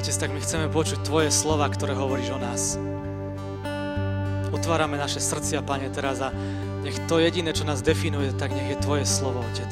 Otec, 0.00 0.16
tak 0.16 0.32
my 0.32 0.40
chceme 0.40 0.72
počuť 0.72 1.04
Tvoje 1.04 1.28
slova, 1.28 1.68
ktoré 1.68 1.92
hovoríš 1.92 2.32
o 2.32 2.40
nás. 2.40 2.80
Otvárame 4.48 4.96
naše 4.96 5.20
srdcia, 5.20 5.60
Pane, 5.60 5.92
teraz 5.92 6.24
a 6.24 6.32
nech 6.80 6.96
to 7.04 7.20
jediné, 7.20 7.52
čo 7.52 7.68
nás 7.68 7.84
definuje, 7.84 8.32
tak 8.32 8.56
nech 8.56 8.72
je 8.72 8.80
Tvoje 8.80 9.04
slovo, 9.04 9.44
Otec. 9.44 9.68